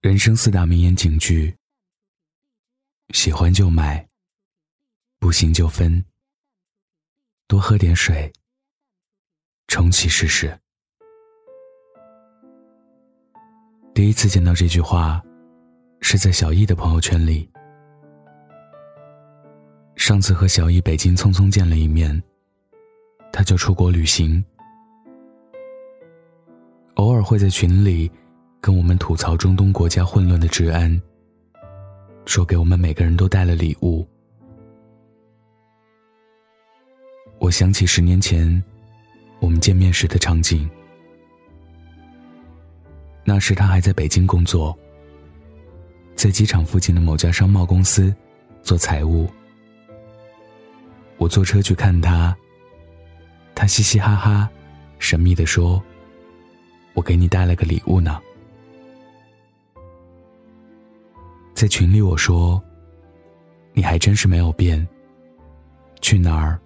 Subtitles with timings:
[0.00, 1.54] 人生四大名言警句：
[3.10, 4.08] 喜欢就买，
[5.18, 6.02] 不行就分，
[7.46, 8.32] 多喝点水，
[9.66, 10.58] 重启试试。
[13.92, 15.22] 第一次见到这句话，
[16.00, 17.46] 是在小易的朋友圈里。
[19.96, 22.22] 上次和小易北京匆匆见了一面，
[23.30, 24.42] 他就出国旅行，
[26.94, 28.10] 偶尔会在群里。
[28.60, 31.00] 跟我们吐槽中东国家混乱的治安，
[32.26, 34.06] 说给我们每个人都带了礼物。
[37.38, 38.62] 我想起十年前
[39.40, 40.68] 我们见面时的场景，
[43.24, 44.78] 那时他还在北京工作，
[46.14, 48.14] 在机场附近的某家商贸公司
[48.62, 49.26] 做财务。
[51.16, 52.36] 我坐车去看他，
[53.54, 54.50] 他嘻嘻哈哈，
[54.98, 55.82] 神秘的说
[56.92, 58.20] ：“我给你带了个礼物呢。”
[61.60, 62.58] 在群里我说
[63.76, 64.88] ：“你还真是没有变。
[66.00, 66.58] 去哪儿，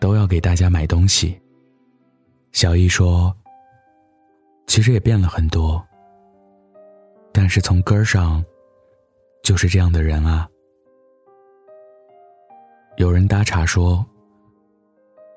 [0.00, 1.38] 都要给大家买东西。”
[2.50, 3.36] 小易说
[4.66, 5.86] ：“其实也变了很多，
[7.34, 8.42] 但是从根儿上，
[9.42, 10.48] 就是这样的人啊。”
[12.96, 14.02] 有人搭茬说：“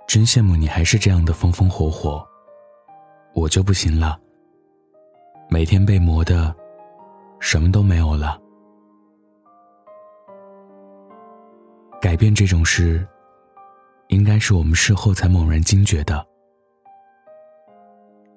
[0.08, 2.25] 真羡慕你还是这样的风风火火，
[3.33, 4.17] 我就不行了，
[5.49, 6.55] 每天被磨的，
[7.41, 8.41] 什么都没有了。”
[11.99, 13.05] 改变这种事，
[14.07, 16.25] 应该是我们事后才猛然惊觉的。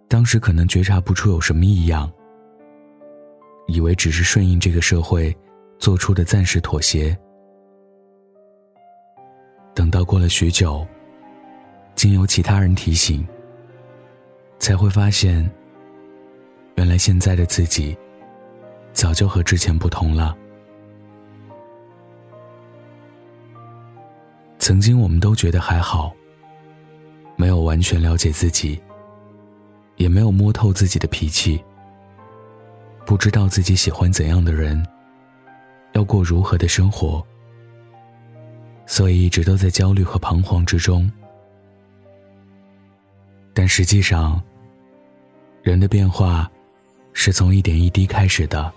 [0.09, 2.11] 当时可能觉察不出有什么异样，
[3.69, 5.37] 以为只是顺应这个社会
[5.79, 7.17] 做出的暂时妥协。
[9.75, 10.85] 等到过了许久，
[11.95, 13.25] 经由其他人提醒，
[14.59, 15.49] 才会发现，
[16.75, 17.97] 原来现在的自己，
[18.93, 20.37] 早就和之前不同了。
[24.71, 26.15] 曾经我们都觉得还好，
[27.35, 28.81] 没有完全了解自己，
[29.97, 31.61] 也没有摸透自己的脾气，
[33.05, 34.81] 不知道自己喜欢怎样的人，
[35.95, 37.21] 要过如何的生活，
[38.87, 41.11] 所以一直都在焦虑和彷徨之中。
[43.53, 44.41] 但实际上，
[45.65, 46.49] 人的变化
[47.13, 48.73] 是从一点一滴开始的，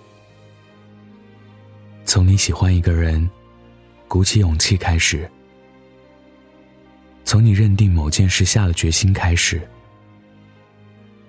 [2.04, 3.30] 从你喜欢一个人，
[4.08, 5.30] 鼓起勇气开始。
[7.26, 9.62] 从你认定某件事下了决心开始，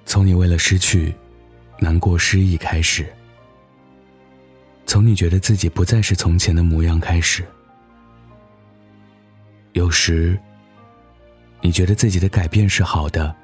[0.05, 1.15] 从你为了失去
[1.79, 3.07] 难过失意开始，
[4.87, 7.45] 从你觉得自己不再是从前的模样开始。
[9.73, 10.39] 有时，
[11.61, 13.35] 你觉得自己的改变是好的，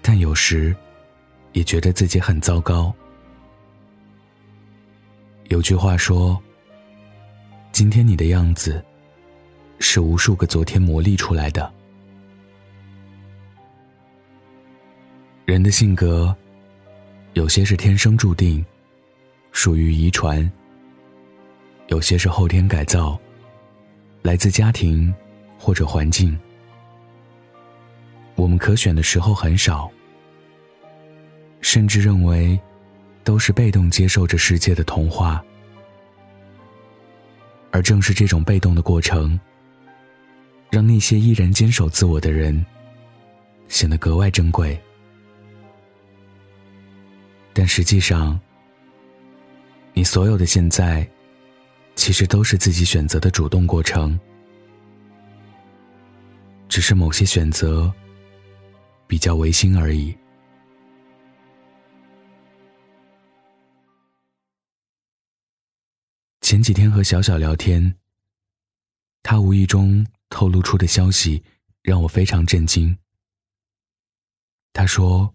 [0.00, 0.74] 但有时，
[1.52, 2.94] 也觉得自己很糟糕。
[5.48, 6.40] 有句话说
[7.70, 8.82] ：“今天你的样子。”
[9.78, 11.72] 是无数个昨天磨砺出来的。
[15.44, 16.34] 人的性格，
[17.32, 18.64] 有些是天生注定，
[19.50, 20.46] 属于遗传；
[21.88, 23.18] 有些是后天改造，
[24.22, 25.12] 来自家庭
[25.58, 26.38] 或者环境。
[28.34, 29.90] 我们可选的时候很少，
[31.60, 32.58] 甚至认为
[33.24, 35.42] 都是被动接受着世界的童话。
[37.70, 39.38] 而正是这种被动的过程。
[40.70, 42.64] 让那些依然坚守自我的人
[43.68, 44.78] 显得格外珍贵，
[47.54, 48.38] 但实际上，
[49.94, 51.08] 你所有的现在，
[51.94, 54.18] 其实都是自己选择的主动过程，
[56.68, 57.92] 只是某些选择
[59.06, 60.16] 比较违心而已。
[66.42, 67.94] 前几天和小小聊天，
[69.22, 70.06] 他无意中。
[70.30, 71.42] 透露出的消息
[71.82, 72.96] 让我非常震惊。
[74.72, 75.32] 他说：“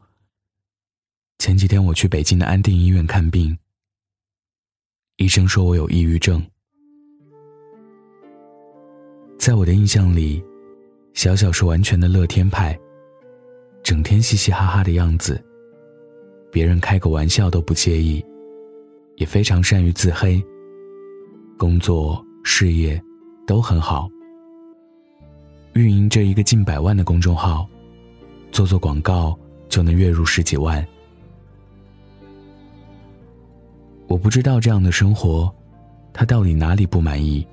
[1.39, 3.57] 前几天我去北京的安定医院看病，
[5.17, 6.41] 医生说我有抑郁症。
[9.37, 10.41] 在我的印象里，
[11.13, 12.79] 小小是完全的乐天派，
[13.83, 15.43] 整天嘻嘻哈哈的样子，
[16.49, 18.23] 别人开个玩笑都不介意，
[19.17, 20.41] 也非常善于自黑，
[21.57, 23.03] 工作事业
[23.45, 24.07] 都很好。”
[25.73, 27.67] 运营这一个近百万的公众号，
[28.51, 29.37] 做做广告
[29.69, 30.85] 就能月入十几万。
[34.07, 35.53] 我不知道这样的生活，
[36.13, 37.45] 他到底哪里不满意？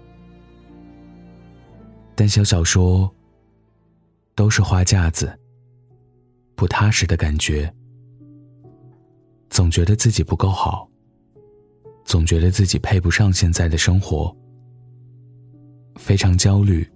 [2.15, 3.11] 但小小说，
[4.35, 5.35] 都是花架子，
[6.55, 7.73] 不踏实的感觉，
[9.49, 10.87] 总觉得自己不够好。
[12.05, 14.37] 总觉得自己配不上现在的生活，
[15.97, 16.87] 非常焦虑。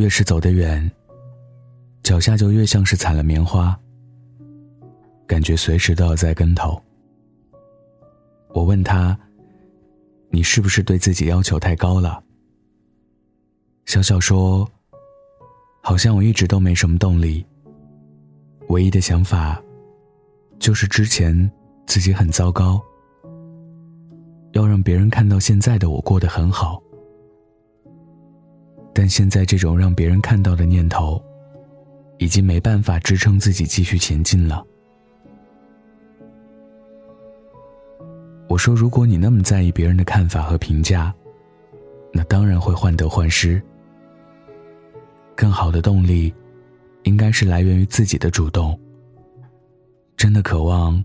[0.00, 0.90] 越是走得远，
[2.02, 3.78] 脚下就越像是踩了棉花，
[5.26, 6.82] 感觉随时都要栽跟头。
[8.54, 9.14] 我问他
[10.32, 12.24] ：“你是不是对自己要求太高了？”
[13.84, 14.66] 小小说
[15.84, 17.44] ：“好像我一直都没什么动力。
[18.70, 19.62] 唯一的想法，
[20.58, 21.50] 就是之前
[21.86, 22.80] 自己很糟糕，
[24.52, 26.82] 要让别人看到现在的我过得很好。
[28.92, 31.22] 但现在这种让别人看到的念头，
[32.18, 34.64] 已经没办法支撑自己继续前进了。”
[38.48, 41.14] 我说：“如果你那么在意别人的看法和评价，
[42.12, 43.62] 那当然会患得患失。
[45.36, 46.34] 更好的动力，
[47.04, 48.76] 应该是来源于自己的主动。
[50.16, 51.02] 真的渴望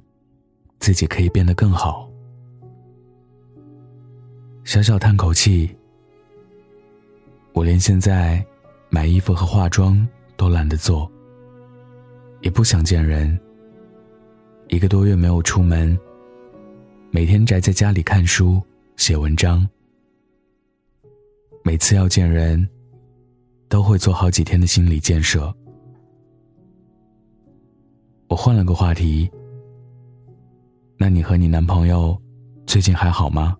[0.80, 2.10] 自己可以变得更好。”
[4.66, 5.70] 小小叹口气
[7.56, 8.46] ：“我连现在
[8.90, 10.06] 买衣服和化妆
[10.36, 11.10] 都懒得做，
[12.42, 13.40] 也不想见人。
[14.68, 15.98] 一个多月没有出门。”
[17.12, 18.62] 每天宅在家里看书、
[18.98, 19.66] 写文章，
[21.64, 22.68] 每次要见人，
[23.70, 25.56] 都会做好几天的心理建设。
[28.28, 29.32] 我换了个话题，
[30.98, 32.22] 那你和你男朋友
[32.66, 33.56] 最近还好吗？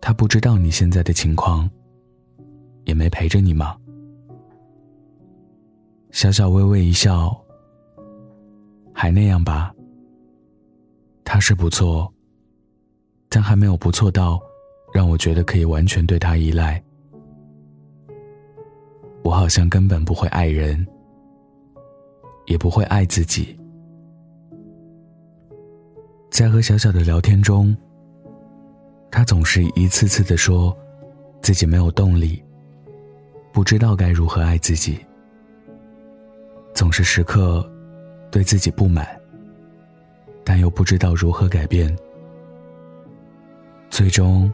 [0.00, 1.68] 他不知道你现在的情况，
[2.84, 3.76] 也没陪着你吗？
[6.10, 7.38] 小小微微一笑，
[8.92, 9.72] 还那样吧。
[11.22, 12.12] 他是不错，
[13.28, 14.40] 但还没有不错到
[14.92, 16.82] 让我觉得可以完全对他依赖。
[19.22, 20.84] 我好像根本不会爱人，
[22.46, 23.56] 也不会爱自己。
[26.30, 27.76] 在和小小的聊天中，
[29.10, 30.76] 他总是一次次的说
[31.42, 32.42] 自己没有动力，
[33.52, 34.98] 不知道该如何爱自己，
[36.74, 37.68] 总是时刻
[38.30, 39.06] 对自己不满。
[40.42, 41.94] 但又不知道如何改变，
[43.88, 44.50] 最终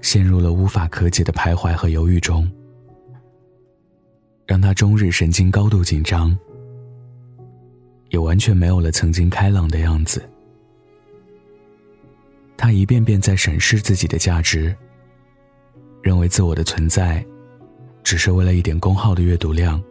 [0.00, 2.50] 陷入了无法可解的徘徊和犹豫中，
[4.46, 6.36] 让他终日神经高度紧张，
[8.10, 10.22] 也完全没有了曾经开朗的样子。
[12.64, 14.74] 他一遍遍在审视自己的价值，
[16.02, 17.22] 认为自我的存在
[18.02, 19.84] 只是为了一点公号的阅读量，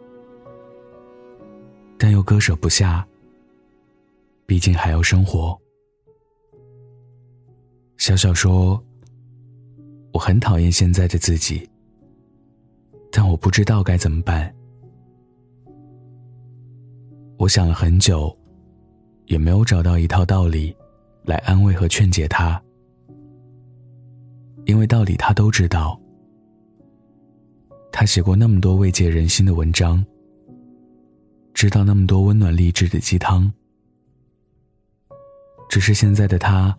[1.96, 3.06] 但又割舍不下。
[4.44, 5.56] 毕竟还要生活。
[7.96, 8.82] 小小说
[10.12, 11.70] ：“我很讨厌现在的自己，
[13.12, 14.52] 但我不知道该怎么办。
[17.38, 18.36] 我想了很久，
[19.26, 20.76] 也没有找到一套道理
[21.24, 22.62] 来安慰和劝解他，
[24.66, 25.98] 因为道理他都知道。
[27.90, 30.04] 他写过那么多慰藉人心的文章，
[31.54, 33.50] 知道那么多温暖励志的鸡汤。”
[35.70, 36.76] 只是现在的他，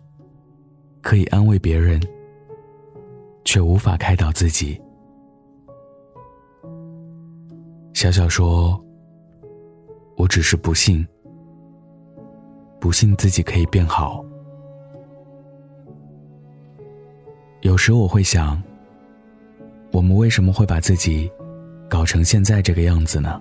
[1.02, 2.00] 可以安慰别人，
[3.44, 4.80] 却无法开导自己。
[7.92, 8.82] 小小说
[10.16, 11.06] ：“我只是不信，
[12.80, 14.25] 不信自己可以变好。
[17.62, 18.62] 有时我会想，
[19.92, 21.30] 我们为什么会把自己
[21.88, 23.40] 搞成现在这个样子呢？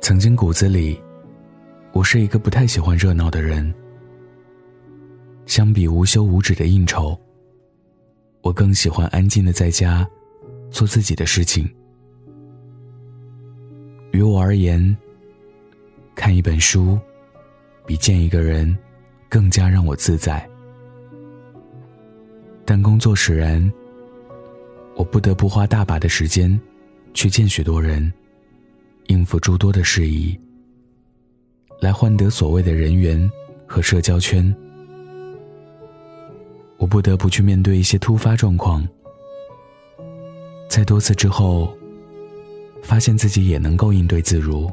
[0.00, 1.00] 曾经骨子里……”
[1.92, 3.70] 我是一个不太喜欢热闹的人。
[5.44, 7.14] 相比无休无止的应酬，
[8.40, 10.08] 我更喜欢安静的在家，
[10.70, 11.70] 做自己的事情。
[14.12, 14.96] 于我而言，
[16.14, 16.98] 看一本书，
[17.84, 18.74] 比见一个人，
[19.28, 20.48] 更加让我自在。
[22.64, 23.72] 但工作使然，
[24.94, 26.58] 我不得不花大把的时间，
[27.12, 28.12] 去见许多人，
[29.08, 30.38] 应付诸多的事宜。
[31.80, 33.30] 来换得所谓的人缘
[33.66, 34.54] 和社交圈，
[36.76, 38.86] 我不得不去面对一些突发状况。
[40.68, 41.76] 在多次之后，
[42.82, 44.70] 发现自己也能够应对自如。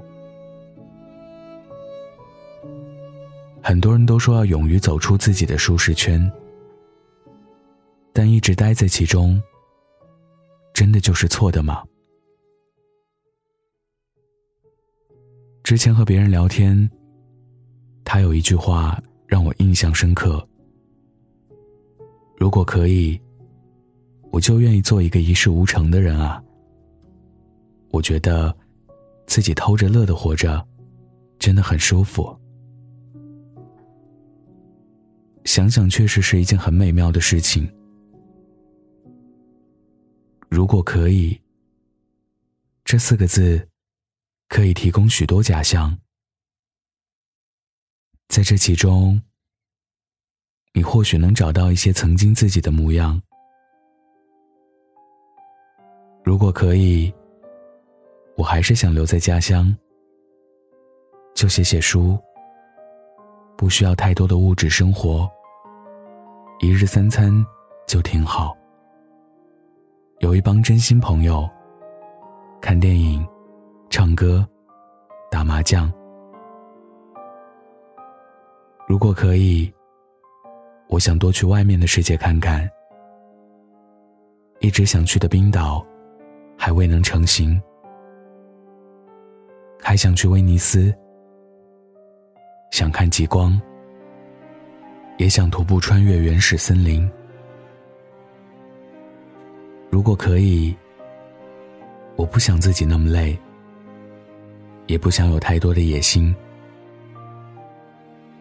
[3.62, 6.32] 很多人都说要勇于走出自己的舒适圈，
[8.14, 9.42] 但一直待在其中，
[10.74, 11.84] 真的就是错的吗？
[15.64, 16.90] 之前和别人聊天。
[18.04, 20.44] 他有一句话让我印象深刻：
[22.38, 23.22] 如果可以，
[24.32, 26.44] 我就愿意做一个一事无成的人啊。
[27.92, 28.56] 我觉得，
[29.28, 30.66] 自己偷着乐的活着，
[31.38, 32.36] 真的很舒服。
[35.46, 37.72] 想想确实是一件很美妙的事情。
[40.50, 41.40] 如果可以，
[42.84, 43.70] 这四个字
[44.48, 45.96] 可以提供许多假象，
[48.30, 49.22] 在这其中，
[50.74, 53.22] 你或许能找到一些曾经自己的模样。
[56.24, 57.14] 如果可以，
[58.36, 59.74] 我还是想留在家乡，
[61.36, 62.18] 就写写书，
[63.56, 65.30] 不需要太多的物质生活，
[66.60, 67.32] 一日三餐
[67.88, 68.59] 就挺好。
[70.20, 71.50] 有一帮真心朋友，
[72.60, 73.26] 看电影、
[73.90, 74.46] 唱歌、
[75.32, 75.90] 打麻将。
[78.86, 79.74] 如果可以，
[80.90, 82.70] 我想多去外面的世界看看。
[84.60, 85.86] 一直想去的冰岛，
[86.58, 87.60] 还未能成行。
[89.82, 90.94] 还想去威尼斯，
[92.72, 93.58] 想看极光，
[95.18, 97.10] 也想徒步穿越原始森林。
[99.90, 100.76] 如果可以，
[102.16, 103.38] 我不想自己那么累，
[104.88, 106.34] 也不想有太多的野心，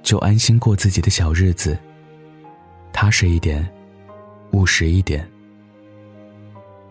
[0.02, 1.78] 就安心过自己的小日子，
[2.92, 3.66] 踏实一点，
[4.52, 5.26] 务实一点，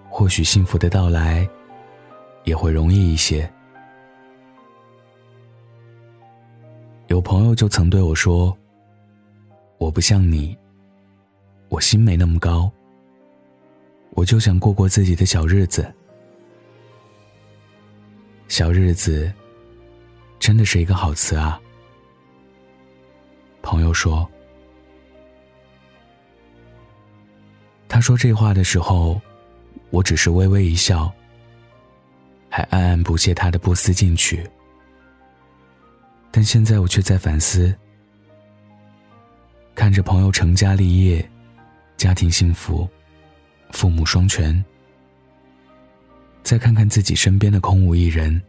[0.09, 1.47] 或许幸福的到来
[2.43, 3.49] 也会容易一些。
[7.07, 8.55] 有朋友就曾对我说
[9.77, 10.57] ：“我不像你，
[11.69, 12.69] 我心没那么高。”
[14.17, 15.93] 我就想过过自己的小日子，
[18.47, 19.31] 小日子，
[20.39, 21.61] 真的是一个好词啊。
[23.61, 24.27] 朋友说，
[27.87, 29.21] 他说这话的时候，
[29.91, 31.13] 我只是微微一笑，
[32.49, 34.43] 还暗暗不屑他的不思进取。
[36.31, 37.71] 但现在我却在反思，
[39.75, 41.29] 看着朋友成家立业，
[41.97, 42.89] 家庭幸福。
[43.77, 44.65] 父母双全，
[46.41, 48.41] 再看看自己身边的空无一人，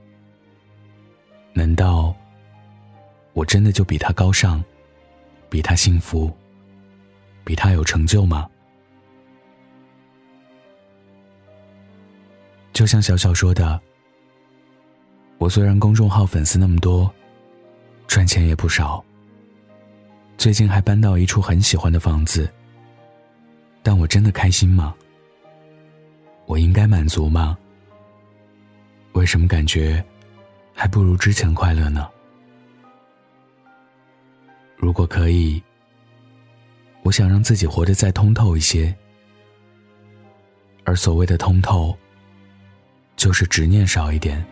[1.53, 2.17] 难道
[3.35, 4.65] 我真的就比他高尚，
[5.51, 6.35] 比他幸福，
[7.45, 8.49] 比他有成就吗？
[12.73, 13.79] 就像小小说的，
[15.37, 17.15] 我虽然公众号粉丝那么多，
[18.07, 19.05] 赚钱也不少，
[20.39, 22.51] 最近还搬到一处很喜欢的房子，
[23.83, 24.95] 但我真的开心吗？
[26.49, 27.57] 我应该满足吗？
[29.13, 30.03] 为什么感觉
[30.73, 32.09] 还不如之前快乐呢？
[34.75, 35.63] 如果可以，
[37.03, 38.97] 我想让自己活得再通透一些。
[40.85, 41.95] 而所谓的通透，
[43.15, 44.43] 就是执念少一点。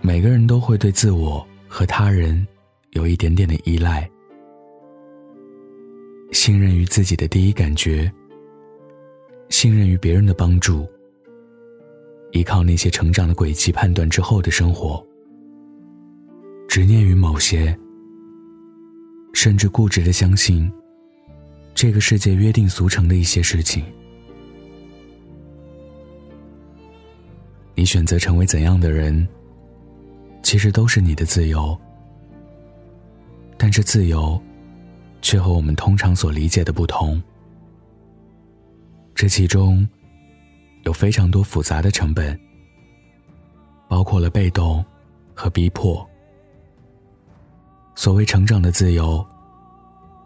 [0.00, 2.44] 每个人都会对自我和他人
[2.90, 4.10] 有一点点的依赖。
[6.32, 8.10] 信任于自己的第一感觉，
[9.48, 10.88] 信任于别人的帮助，
[12.32, 15.04] 依靠那些成长的轨迹判断之后的生活，
[16.68, 17.76] 执念于某些，
[19.32, 20.70] 甚至固执的相信
[21.74, 23.84] 这个世界约定俗成的一些事情。
[27.74, 29.26] 你选择成为怎样的人，
[30.42, 31.76] 其实都是你的自由，
[33.56, 34.40] 但这自由。
[35.22, 37.22] 却和我们通常所理解的不同，
[39.14, 39.86] 这其中
[40.84, 42.38] 有非常多复杂的成本，
[43.88, 44.84] 包括了被动
[45.34, 46.08] 和逼迫。
[47.94, 49.24] 所谓成长的自由，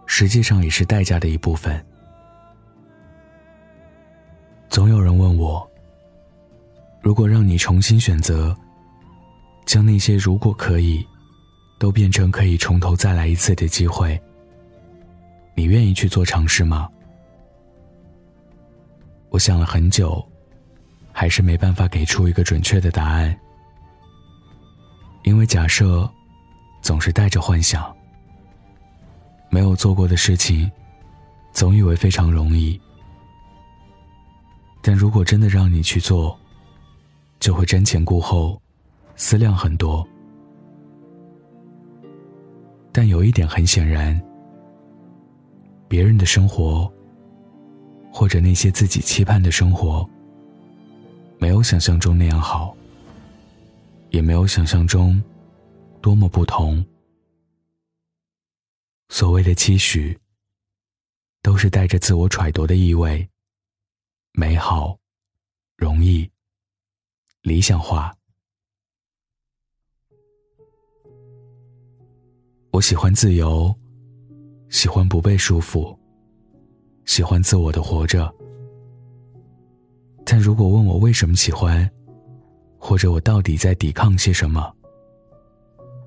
[0.06, 1.84] 实际上也是代价的一部分。
[4.68, 5.68] 总有人问我，
[7.00, 8.56] 如果让你重新选择，
[9.66, 11.04] 将那些如果可以，
[11.78, 14.20] 都变成可以从头再来一次的机会。
[15.54, 16.88] 你愿意去做尝试吗？
[19.30, 20.24] 我想了很久，
[21.12, 23.36] 还是没办法给出一个准确的答案。
[25.22, 26.08] 因为假设
[26.82, 27.94] 总是带着幻想，
[29.48, 30.70] 没有做过的事情，
[31.52, 32.80] 总以为非常容易。
[34.82, 36.38] 但如果真的让你去做，
[37.40, 38.60] 就会瞻前顾后，
[39.16, 40.06] 思量很多。
[42.92, 44.20] 但有一点很显然。
[45.94, 46.92] 别人的生活，
[48.12, 50.04] 或者那些自己期盼的生活，
[51.38, 52.76] 没有想象中那样好，
[54.10, 55.22] 也没有想象中
[56.02, 56.84] 多么不同。
[59.08, 60.18] 所谓的期许，
[61.42, 63.30] 都是带着自我揣度的意味，
[64.32, 64.98] 美好、
[65.76, 66.28] 容易、
[67.42, 68.12] 理想化。
[72.72, 73.72] 我喜欢自由，
[74.74, 75.96] 喜欢不被束缚，
[77.04, 78.28] 喜欢自我的活着。
[80.26, 81.88] 但如果问我为什么喜欢，
[82.76, 84.74] 或者我到底在抵抗些什么，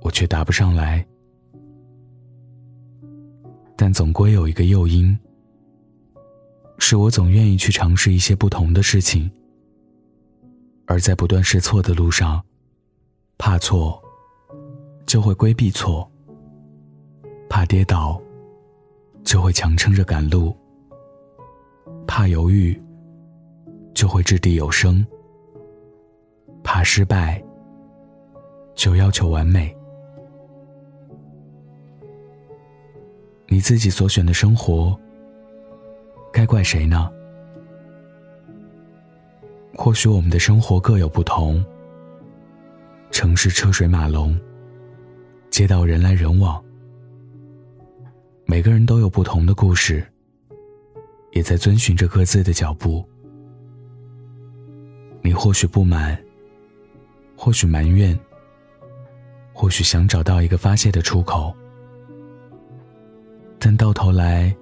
[0.02, 1.08] 我却答不上来。
[3.78, 5.18] 但总归有一个诱因，
[6.78, 9.32] 是我总愿意去尝试一些不同的事情，
[10.88, 12.44] 而在不断试错的路上，
[13.38, 13.98] 怕错，
[15.06, 16.06] 就会规避错。
[17.50, 18.22] 怕跌倒，
[19.28, 20.56] 就会强撑着赶路；
[22.08, 22.82] 怕犹豫，
[23.94, 25.06] 就会掷地有声；
[26.64, 27.44] 怕失败，
[28.74, 29.76] 就要求完美。
[33.48, 34.98] 你自己所选的生活，
[36.32, 37.12] 该怪谁呢？
[39.74, 41.62] 或许我们的生活各有不同，
[43.12, 44.40] 城市车水马龙，
[45.50, 46.64] 街道人来人往。
[48.50, 50.02] 每个人都有不同的故事，
[51.34, 53.06] 也在遵循着各自的脚步。
[55.22, 56.18] 你或许不满，
[57.36, 58.18] 或许埋怨，
[59.52, 61.54] 或许想找到一个发泄的出口，
[63.60, 64.56] 但到头来，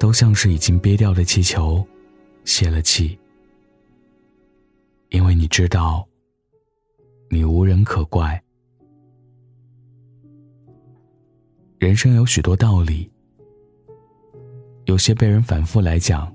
[0.00, 1.86] 都像是已经憋掉的气球，
[2.46, 3.18] 泄了气。
[5.10, 6.08] 因为你知道，
[7.28, 8.42] 你无人可怪。
[11.78, 13.08] 人生有许多道理，
[14.86, 16.34] 有些被人反复来讲，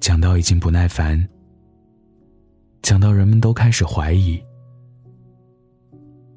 [0.00, 1.22] 讲到已经不耐烦，
[2.80, 4.42] 讲到人们都开始怀疑。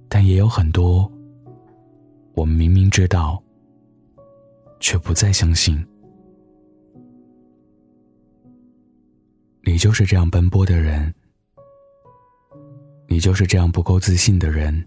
[0.10, 1.10] 但也有很多，
[2.34, 3.42] 我们明明知道，
[4.82, 5.82] 却不再相信。
[9.64, 11.14] 你就是这样奔波的人，
[13.08, 14.86] 你就是这样不够自信的人。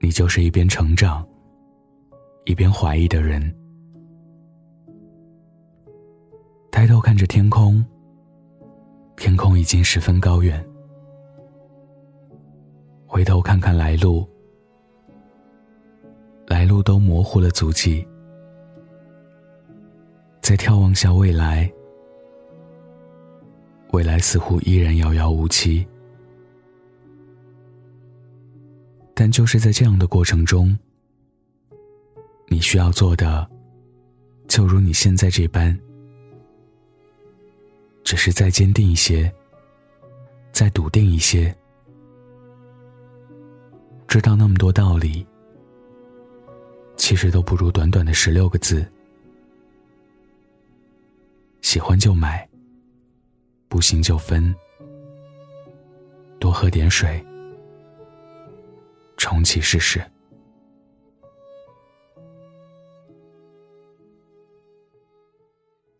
[0.00, 1.26] 你就是一边成长，
[2.44, 3.54] 一边怀疑的人。
[6.70, 7.84] 抬头看着天空，
[9.16, 10.64] 天空已经十分高远。
[13.06, 14.24] 回头看看来路，
[16.46, 18.06] 来路都模糊了足迹。
[20.40, 21.70] 再眺望下未来，
[23.92, 25.86] 未来似乎依然遥遥无期。
[29.20, 30.78] 但就是在这样的过程中，
[32.46, 33.50] 你需要做的，
[34.46, 35.76] 就如你现在这般，
[38.04, 39.28] 只是再坚定一些，
[40.52, 41.52] 再笃定一些，
[44.06, 45.26] 知道那么多道理，
[46.96, 48.86] 其实都不如短短的十六个字：
[51.60, 52.48] 喜欢就买，
[53.68, 54.54] 不行就分，
[56.38, 57.20] 多喝点水。
[59.28, 60.02] 重启试试。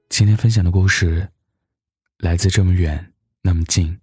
[0.09, 1.29] 今天分享的故事
[2.21, 3.13] 来自这么远
[3.43, 4.01] 那么近。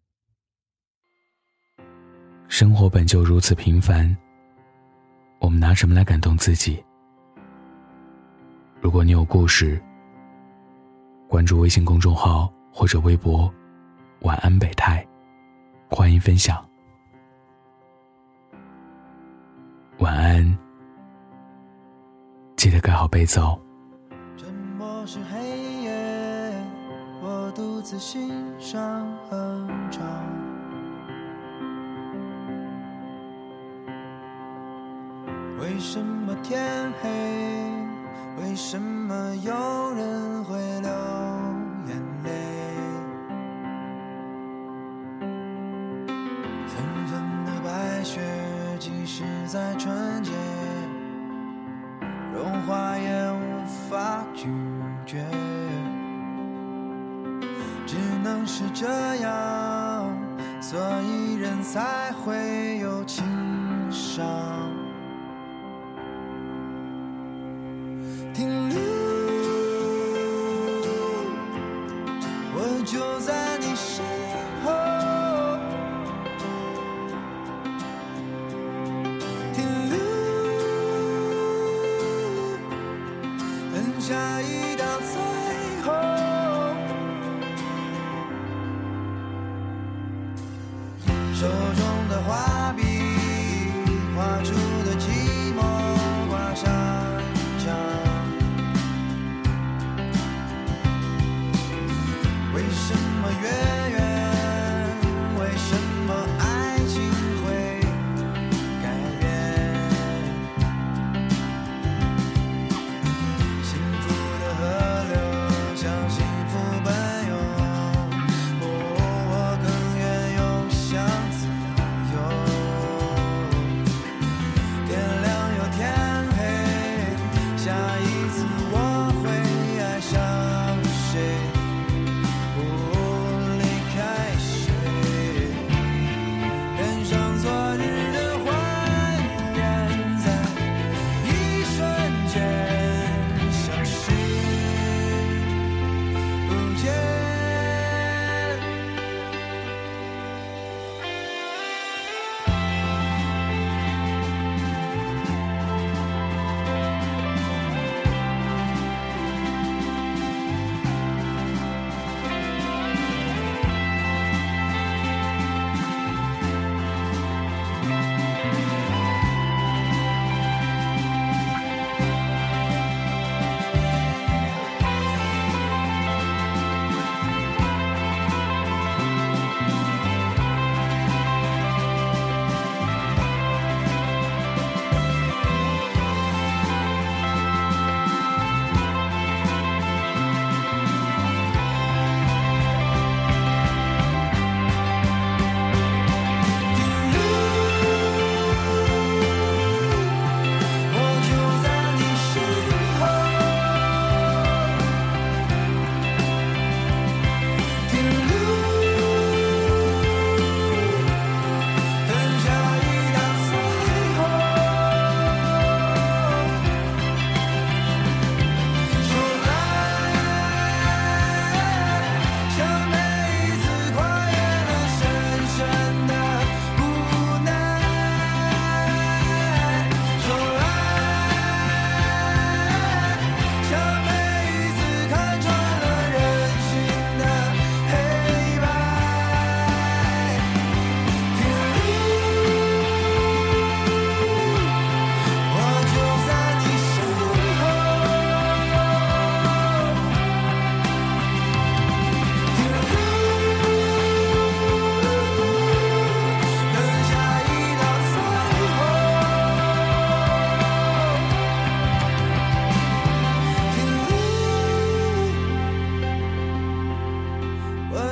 [2.48, 4.16] 生活本就如此平凡，
[5.40, 6.86] 我们拿什么来感动自己？
[8.80, 9.82] 如果你有故事，
[11.28, 13.52] 关注微信公众号或者微博
[14.22, 15.04] “晚安北泰”，
[15.90, 16.64] 欢迎分享。
[20.00, 20.58] 晚安，
[22.58, 23.58] 记得盖好被子哦。
[24.36, 25.40] 沉默是黑
[25.84, 26.54] 夜，
[27.22, 28.30] 我独自欣
[28.60, 28.82] 赏
[29.30, 30.04] 哼唱。
[35.62, 37.10] 为什么天黑？
[38.42, 39.54] 为什么有
[39.96, 40.90] 人会流
[41.88, 42.30] 眼泪？
[46.68, 48.20] 纷纷的白雪。
[48.78, 50.32] 即使再纯洁，
[52.34, 54.48] 融化也无法拒
[55.06, 55.26] 绝，
[57.86, 58.86] 只能是这
[59.18, 60.12] 样，
[60.62, 63.24] 所以人才会有情
[63.90, 64.55] 伤。
[91.36, 91.65] So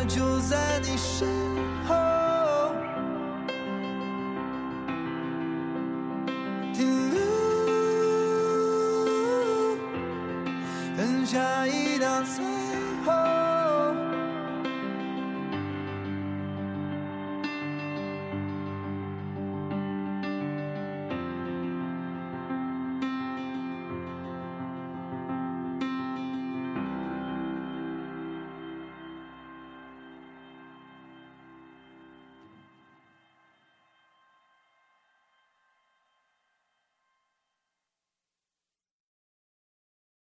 [0.05, 1.52] 就在你身